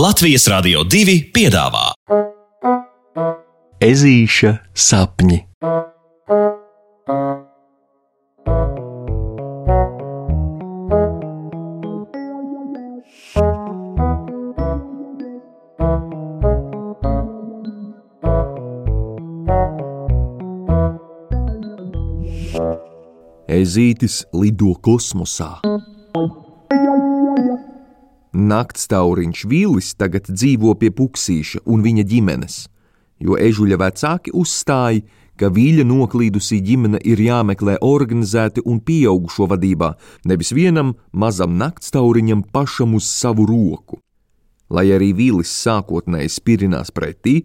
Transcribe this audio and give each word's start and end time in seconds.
Latvijas 0.00 0.46
Rādio 0.48 0.80
2 0.88 1.14
piedāvā 1.34 1.90
Ezīša 3.84 4.52
sapņi. 4.72 5.36
Ezītis 23.60 24.22
lido 24.32 24.72
kosmosā. 24.80 25.58
Naktstauriņš 28.50 29.46
Vīlis 29.50 29.94
tagad 30.00 30.26
dzīvo 30.30 30.74
pie 30.80 30.90
Puksīša 30.90 31.62
un 31.70 31.84
viņa 31.86 32.04
ģimenes, 32.10 32.60
jo 33.22 33.38
ežuļa 33.38 33.78
vecāki 33.80 34.34
uzstāja, 34.34 35.04
ka 35.40 35.48
vīļa 35.48 35.86
noklīdusī 35.88 36.58
ģimene 36.66 37.00
ir 37.08 37.20
jāmeklē 37.24 37.78
organizēti 37.86 38.64
un 38.68 38.80
pieaugušo 38.84 39.46
vadībā, 39.48 39.94
nevis 40.28 40.52
vienam 40.56 40.94
mazam 41.12 41.56
naktstauriņam 41.60 42.44
pašam 42.52 42.96
uz 42.98 43.08
savu 43.08 43.46
roku. 43.48 44.00
Lai 44.70 44.90
arī 44.94 45.10
Vīlis 45.16 45.50
sākotnēji 45.64 46.30
spirinās 46.30 46.92
pretī, 46.94 47.40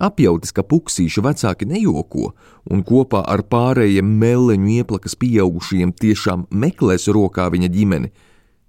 apjautis, 0.00 0.52
ka 0.54 0.66
Puksīša 0.66 1.24
vecāki 1.24 1.68
nejoko 1.70 2.32
un 2.70 2.84
kopā 2.86 3.24
ar 3.26 3.42
pārējiem 3.48 4.12
meleņu 4.20 4.74
ieplakas 4.76 5.16
pieaugušajiem 5.18 5.94
tiešām 5.96 6.44
meklēs 6.50 7.08
rokā 7.08 7.48
viņa 7.54 7.72
ģimeni, 7.74 8.12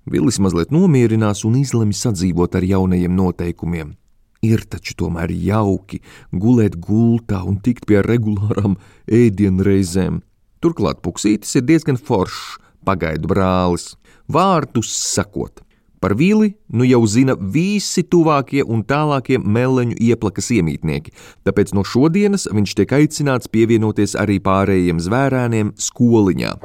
Vilis 0.09 0.39
mazliet 0.41 0.71
nomierinās 0.73 1.43
un 1.45 1.59
izlemj 1.59 1.93
sadzīvot 1.99 2.55
ar 2.57 2.65
jaunajiem 2.65 3.13
noteikumiem. 3.13 3.93
Ir 4.41 4.63
taču 4.65 4.95
tomēr 4.97 5.29
jauki 5.29 5.99
gulēt 6.33 6.79
gultā 6.81 7.43
un 7.45 7.59
tikt 7.61 7.85
pie 7.85 8.02
regulārām 8.02 8.80
ēdienreizēm. 9.05 10.23
Turklāt 10.61 11.03
puksītis 11.05 11.53
ir 11.59 11.67
diezgan 11.69 11.99
foršs, 12.02 12.58
pagaidu 12.85 13.30
brālis. 13.30 13.91
Vārdus 14.31 14.89
sakot, 14.89 15.61
par 16.02 16.15
vīli 16.17 16.55
nu 16.73 16.88
jau 16.88 17.03
zina 17.05 17.36
visi 17.38 18.02
tuvākie 18.02 18.63
un 18.65 18.81
tālākie 18.81 19.38
meleņu 19.38 19.99
ieplakas 20.02 20.49
iemītnieki, 20.58 21.13
tāpēc 21.45 21.75
no 21.77 21.86
šodienas 21.86 22.47
viņš 22.49 22.77
tiek 22.80 22.95
aicināts 22.97 23.52
pievienoties 23.52 24.17
arī 24.17 24.39
pārējiem 24.41 25.03
zvērēniem 25.03 25.75
skoliņā. 25.77 26.55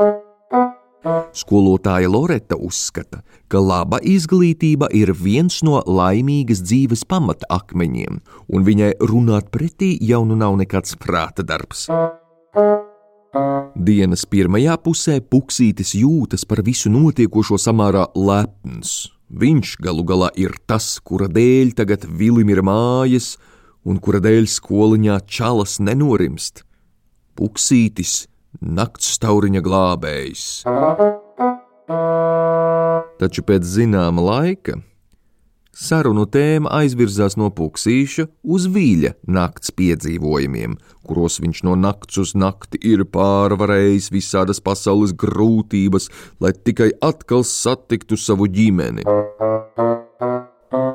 Skolotāja 1.37 2.09
Loreta 2.11 2.57
uzskata, 2.59 3.21
ka 3.49 3.61
laba 3.63 4.01
izglītība 4.03 4.89
ir 4.97 5.13
viens 5.15 5.61
no 5.67 5.79
laimīgas 5.87 6.65
dzīves 6.67 7.05
pamata 7.07 7.47
akmeņiem, 7.53 8.21
un 8.51 8.67
viņai 8.67 8.93
runāt 9.07 9.51
pretī 9.55 9.95
jau 10.03 10.25
nu 10.27 10.39
nav 10.39 10.57
nekāds 10.59 10.97
prāta 10.99 11.47
darbs. 11.47 11.87
Dienas 13.77 14.25
pirmajā 14.27 14.79
pusē 14.83 15.19
Puksītis 15.21 15.93
jūtas 16.01 16.47
par 16.49 16.65
visu 16.67 16.91
notiekošo 16.91 17.59
samārā 17.61 18.07
lepns. 18.17 19.13
Viņš 19.29 19.77
galu 19.83 20.05
galā 20.07 20.31
ir 20.39 20.55
tas, 20.67 20.97
kura 21.05 21.29
dēļ 21.29 21.75
tagad 21.77 22.07
Vilim 22.09 22.51
ir 22.51 22.63
mājas, 22.67 23.35
un 23.85 23.99
kura 24.03 24.23
dēļ 24.25 24.49
skoliņā 24.51 25.19
čalas 25.29 25.77
nenorimst. 25.83 26.65
Puksītis 27.37 28.25
nakts 28.61 29.15
stauriņa 29.17 29.63
glābējs. 29.65 30.45
Taču 33.17 33.47
pēc 33.47 33.65
zināma 33.77 34.25
laika 34.25 34.81
sarunu 35.77 36.25
tēma 36.33 36.71
aizvirzās 36.79 37.37
no 37.37 37.51
puksīša 37.53 38.25
uz 38.55 38.67
vīļa 38.73 39.13
nakts 39.37 39.75
piedzīvojumiem, 39.77 40.79
kuros 41.05 41.37
viņš 41.43 41.63
no 41.69 41.77
nakts 41.77 42.21
uz 42.23 42.33
nakti 42.39 42.81
ir 42.81 43.05
pārvarējis 43.13 44.09
visādas 44.15 44.63
pasaules 44.65 45.13
grūtības, 45.13 46.09
lai 46.41 46.55
tikai 46.57 46.91
atkal 47.05 47.45
satiktu 47.45 48.17
savu 48.17 48.49
ģimeni. 48.49 49.05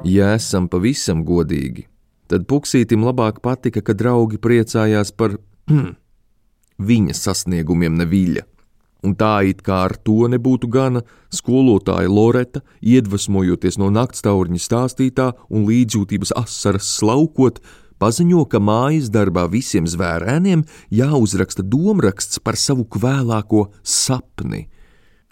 Ja 0.07 0.33
esam 0.33 0.67
pavisam 0.71 1.21
godīgi, 1.27 1.85
tad 2.31 2.49
puksītim 2.49 3.05
labāk 3.05 3.39
patika, 3.45 3.85
ka 3.85 3.93
draugi 3.93 4.41
priecājās 4.41 5.13
par 5.13 5.37
viņa 6.81 7.15
sasniegumiem 7.17 7.99
neviļa. 7.99 8.45
Un 9.01 9.15
tā 9.17 9.41
it 9.49 9.63
kā 9.65 9.79
ar 9.87 9.95
to 10.05 10.27
nebūtu 10.29 10.69
gana, 10.69 11.01
skolotāja 11.33 12.09
Loreta, 12.09 12.61
iedvesmojoties 12.85 13.79
no 13.81 13.89
naktstauriņa 13.93 14.61
stāstītā 14.61 15.31
un 15.49 15.65
līdzjūtības 15.65 16.35
asaras 16.37 16.89
slaukot, 16.99 17.57
paziņo, 18.01 18.45
ka 18.49 18.61
mājas 18.61 19.09
darbā 19.13 19.47
visiem 19.49 19.89
zvērēniem 19.89 20.65
jāuzraksta 20.93 21.65
domraksts 21.65 22.41
par 22.45 22.59
savu 22.61 22.85
kvēlāko 22.85 23.71
sapni. 23.81 24.67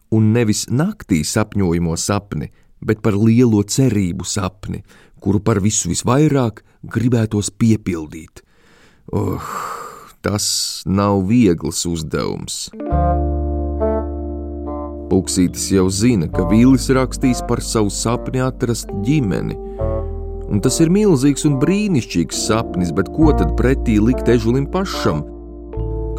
Un 0.10 0.32
nevis 0.34 0.66
naktī 0.74 1.22
sapņojamo 1.22 1.94
sapni, 1.98 2.50
bet 2.82 3.04
par 3.06 3.14
lielo 3.14 3.62
cerību 3.62 4.26
sapni, 4.26 4.82
kuru 5.22 5.44
par 5.46 5.62
visu 5.62 5.92
visvairāk 5.94 6.64
gribētos 6.90 7.54
piepildīt. 7.54 8.42
Oh! 9.14 9.79
Tas 10.20 10.84
nav 10.84 11.22
viegls 11.30 11.86
uzdevums. 11.88 12.66
Puksītis 15.08 15.70
jau 15.72 15.86
zina, 15.88 16.28
ka 16.28 16.44
Vīlis 16.50 16.90
rakstīs 16.92 17.40
par 17.48 17.62
savu 17.64 17.88
sapni 17.94 18.42
atrast 18.44 18.92
ģimeni. 19.08 19.56
Un 20.52 20.60
tas 20.66 20.82
ir 20.84 20.92
milzīgs 20.92 21.48
un 21.48 21.56
brīnišķīgs 21.62 22.44
sapnis, 22.50 22.92
bet 22.92 23.08
ko 23.16 23.32
tad 23.32 23.56
pretī 23.56 23.96
likt 24.04 24.28
ežulim 24.28 24.68
pašam? 24.68 25.24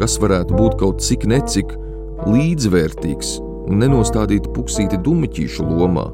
Kas 0.01 0.17
varētu 0.23 0.57
būt 0.57 0.79
kaut 0.81 1.05
cik 1.05 1.29
necik 1.29 1.77
līdzvērtīgs 2.25 3.37
un 3.69 3.83
nenostādīt 3.85 4.49
puksīti 4.57 4.97
dumiķīšu 5.05 5.69
lomā? 5.69 6.09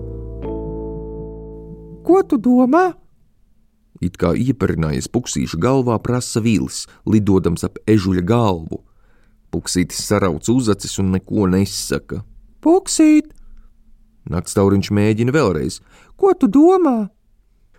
Ko 2.03 2.19
tu 2.27 2.35
domā? 2.35 2.89
It 4.03 4.17
kā 4.21 4.33
ieparinājies 4.37 5.09
puksīša 5.09 5.57
galvā, 5.61 5.97
prasa 6.03 6.41
vīlis, 6.43 6.85
lidodams 7.09 7.65
ap 7.65 7.79
ežuļa 7.89 8.23
galvu. 8.27 8.83
Puksītis 9.53 10.03
sarauc 10.05 10.45
uzacis 10.51 10.99
un 11.01 11.13
neko 11.15 11.47
nesaka. 11.49 12.21
Puksīt! 12.61 13.31
Naktstauriņš 14.27 14.91
mēģina 14.93 15.33
vēlreiz. 15.33 15.79
Ko 16.19 16.33
tu 16.37 16.49
domā? 16.51 17.07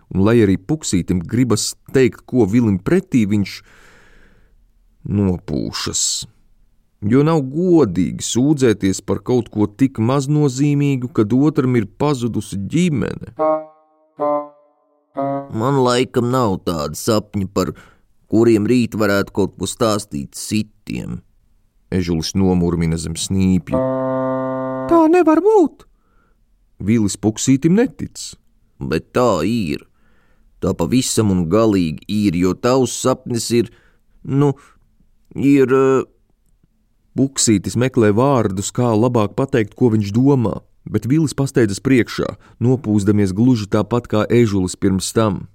Un, 0.09 0.23
lai 0.25 0.39
arī 0.41 0.57
puksītim 0.57 1.21
gribas 1.21 1.75
teikt, 1.93 2.25
ko 2.25 2.47
vilim 2.49 2.79
pretī, 2.81 3.27
viņš 3.29 3.59
nopūšas. 5.05 6.03
Jo 7.09 7.21
nav 7.23 7.45
godīgi 7.47 8.25
sūdzēties 8.25 8.99
par 9.07 9.21
kaut 9.23 9.47
ko 9.53 9.69
tik 9.69 10.01
maznozīmīgu, 10.03 11.13
kad 11.15 11.31
otram 11.31 11.77
ir 11.79 11.87
pazudusi 12.01 12.59
ģimene. 12.59 13.37
Man 15.49 15.79
laikam 15.83 16.29
nav 16.33 16.59
tāda 16.67 16.97
sapņa, 16.97 17.47
par 17.53 17.73
kuriem 18.29 18.67
rīt 18.69 18.95
varētu 18.99 19.33
kaut 19.35 19.55
ko 19.57 19.69
stāstīt 19.69 20.37
citiem. 20.37 21.19
Ežulis 21.89 22.35
nomurmina 22.37 22.99
zem 23.01 23.17
snīpja. 23.17 23.79
Tā 24.89 25.01
nevar 25.09 25.41
būt! 25.41 25.85
Vīlis 26.79 27.17
puksītim 27.19 27.75
netic. 27.79 28.21
Bet 28.79 29.09
tā 29.15 29.41
ir. 29.47 29.83
Tā 30.63 30.75
pavisam 30.77 31.33
un 31.33 31.47
galīgi 31.51 32.05
ir, 32.07 32.37
jo 32.37 32.53
tavs 32.53 32.93
sapnis 33.01 33.49
ir, 33.55 33.73
nu, 34.23 34.53
ir. 35.35 35.73
Uh... 35.73 36.07
Puksītis 37.19 37.73
meklē 37.75 38.13
vārdus, 38.15 38.69
kā 38.71 38.93
labāk 38.95 39.33
pateikt, 39.35 39.73
ko 39.75 39.89
viņš 39.91 40.11
domā 40.15 40.59
bet 40.89 41.07
Vīlis 41.09 41.35
pasteidzas 41.37 41.81
priekšā, 41.85 42.35
nopūsdamies 42.59 43.33
gluži 43.37 43.69
tāpat 43.71 44.09
kā 44.11 44.25
ežulis 44.29 44.75
pirms 44.75 45.13
tam. 45.15 45.45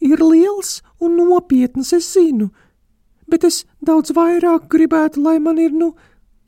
Ir 0.00 0.20
liels 0.24 0.80
un 1.00 1.18
nopietns, 1.20 1.92
es 1.92 2.08
zinu, 2.16 2.50
bet 3.30 3.44
es 3.44 3.62
daudz 3.84 4.14
vairāk 4.16 4.66
gribētu, 4.72 5.22
lai 5.22 5.38
man 5.38 5.60
ir, 5.60 5.72
nu, 5.76 5.92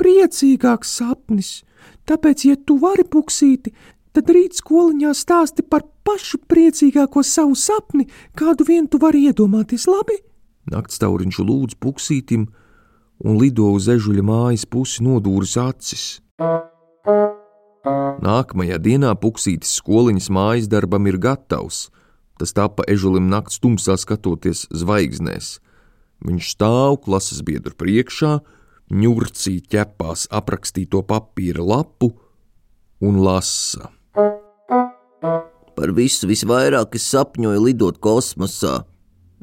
priecīgāks 0.01 0.97
sapnis. 0.99 1.61
Tāpēc, 2.07 2.45
ja 2.49 2.57
tu 2.57 2.79
vari 2.83 3.05
puksīti, 3.07 3.73
tad 4.17 4.31
rīt 4.33 4.59
skoliņā 4.59 5.13
stāsti 5.17 5.65
par 5.67 5.85
pašu 6.07 6.41
priecīgāko 6.49 7.23
savu 7.27 7.57
sapni, 7.59 8.07
kādu 8.39 8.67
vien 8.69 8.87
tu 8.89 9.01
vari 9.03 9.27
iedomāties, 9.29 9.89
labi? 9.91 10.21
Naktstauriņš 10.73 11.41
lūdz 11.47 11.79
puksītim 11.83 12.49
un 13.25 13.41
lido 13.41 13.71
uz 13.77 13.89
ežuļa 13.93 14.25
mājas 14.27 14.67
pusi 14.69 15.05
nodūris 15.07 15.57
acis. 15.63 16.07
Nākamajā 17.87 18.81
dienā 18.83 19.13
puksītis 19.23 19.77
skoliņas 19.79 20.27
mājas 20.35 20.67
darbam 20.71 21.07
ir 21.07 21.21
gatavs. 21.23 21.87
Tas 22.37 22.53
tapa 22.57 22.85
ežulim 22.91 23.31
nakts 23.31 23.61
tumsā 23.63 23.95
skatoties 24.01 24.67
zvaigznēs. 24.75 25.57
Viņš 26.27 26.51
stāv 26.57 26.99
klases 27.05 27.43
biedru 27.47 27.77
priekšā, 27.79 28.41
ņurcī 28.91 29.61
ķepās 29.71 30.27
aprakstīto 30.35 31.03
papīra 31.07 31.63
lapu 31.63 32.11
un 33.01 33.23
lasa. 33.23 33.93
Par 35.77 35.93
visu 35.93 36.29
visvairāk 36.29 36.97
es 36.97 37.07
sapņoju 37.13 37.65
lidot 37.69 38.01
kosmosā. 38.03 38.81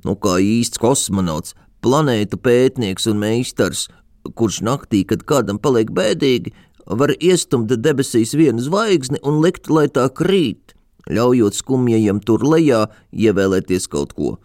Nu, 0.04 0.18
kā 0.20 0.40
īsts 0.42 0.82
kosmonauts, 0.82 1.54
planētu 1.86 2.40
pētnieks 2.42 3.06
un 3.12 3.22
meistars, 3.22 3.88
kurš 4.36 4.64
naktī, 4.66 5.04
kad 5.08 5.24
kādam 5.30 5.60
paliek 5.62 5.92
bēdīgi, 5.94 6.52
var 6.86 7.14
iestumt 7.20 7.72
debesīs 7.72 8.34
vienu 8.38 8.62
zvaigzni 8.64 9.22
un 9.24 9.42
likt, 9.44 9.70
lai 9.70 9.88
tā 9.88 10.08
krīt, 10.10 10.74
ļaujot 11.10 11.58
skumjajam 11.58 12.22
tur 12.24 12.44
lejā 12.48 12.88
ievēlēties 13.12 13.88
kaut 13.92 14.14
ko. 14.18 14.38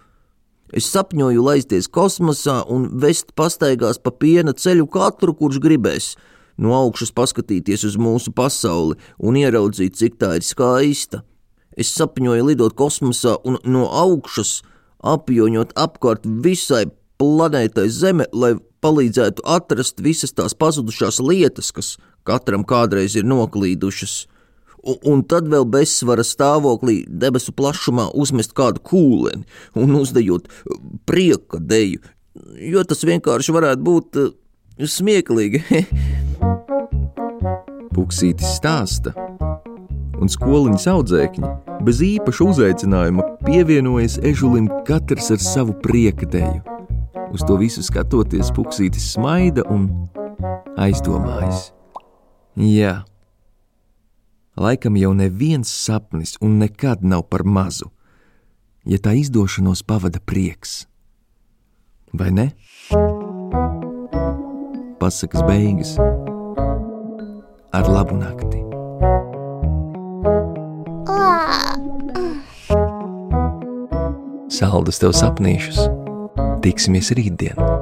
Es 0.72 0.90
sapņoju 0.92 1.44
laisties 1.44 1.88
kosmosā 1.88 2.60
un 2.68 2.90
vest 3.00 3.32
pastaigās 3.38 4.00
pa 4.02 4.12
piena 4.12 4.52
ceļu 4.52 4.84
katru, 4.92 5.32
kurš 5.32 5.62
gribēs, 5.64 6.10
no 6.60 6.74
augšas 6.76 7.14
paskatīties 7.16 7.86
uz 7.88 7.96
mūsu 7.96 8.34
pasauli 8.36 8.98
un 9.18 9.38
ieraudzīt, 9.40 9.96
cik 9.96 10.18
tā 10.20 10.34
ir 10.36 10.44
skaista. 10.44 11.22
Es 11.78 11.94
sapņoju 11.94 12.50
lidot 12.50 12.76
kosmosā 12.76 13.38
un 13.48 13.56
no 13.64 13.86
augšas 13.88 14.58
apjoņot 15.06 15.72
apkārt 15.78 16.26
visai 16.26 16.88
planētai 17.22 17.86
Zeme, 17.88 18.26
lai 18.32 18.56
palīdzētu 18.84 19.44
atrast 19.48 20.02
visas 20.04 20.34
tās 20.36 20.54
pazudušās 20.58 21.20
lietas, 21.24 21.72
kas 21.74 21.96
katram 22.28 22.64
kādreiz 22.68 23.16
ir 23.18 23.26
noklīdušas. 23.28 24.26
Un, 24.78 24.98
un 25.10 25.22
tad 25.26 25.48
vēl 25.50 25.66
bezsvara 25.68 26.22
stāvoklī 26.24 27.00
debesu 27.08 27.52
plašumā 27.56 28.08
uzmest 28.14 28.54
kādu 28.56 28.82
kūleni 28.86 29.44
un 29.78 29.96
uzdejot 29.98 30.46
prieka 31.08 31.58
deju, 31.58 32.04
jo 32.62 32.84
tas 32.86 33.02
vienkārši 33.04 33.56
varētu 33.56 33.84
būt 33.88 34.20
uh, 34.22 34.30
smieklīgi. 34.78 35.64
Puksītis 37.98 38.54
stāsta, 38.60 39.10
un 40.22 40.30
skoliņas 40.30 40.86
audzēkņi 40.94 41.52
bez 41.82 42.02
īpaša 42.06 42.50
uzaicinājuma 42.52 43.26
pievienojas 43.46 44.20
ežulim 44.22 44.70
katrs 44.86 45.32
ar 45.34 45.42
savu 45.42 45.74
prieka 45.82 46.30
deju. 46.30 46.77
Uz 47.32 47.44
to 47.44 47.58
visu 47.60 47.82
skatoties, 47.84 48.48
puksītis 48.56 49.12
smaida 49.12 49.64
un 49.68 49.88
aizdomājas. 50.80 51.72
Jā, 52.58 53.02
laikam 54.58 54.96
jau 54.98 55.12
neviens 55.14 55.70
sapnis 55.70 56.36
un 56.42 56.58
nekad 56.62 57.04
nav 57.04 57.26
par 57.30 57.44
mazu, 57.44 57.90
ja 58.88 58.98
tā 58.98 59.14
izdošanos 59.18 59.84
pavada 59.86 60.22
prieks. 60.24 60.86
Vai 62.16 62.32
ne? 62.32 62.46
Pasakas 64.98 65.44
beigas 65.46 65.94
ar 67.76 67.86
labu 67.92 68.16
nakti. 68.16 68.64
Saldus 74.58 74.98
tev 74.98 75.12
sapnīšus! 75.14 75.97
Tiksimies 76.62 77.12
rītdien! 77.14 77.77